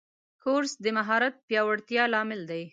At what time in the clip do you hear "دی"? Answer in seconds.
2.51-2.63